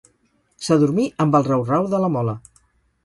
S'adormí 0.67 1.05
amb 1.25 1.37
el 1.41 1.45
rau-rau 1.49 1.91
de 1.93 2.01
la 2.07 2.13
mola. 2.17 2.39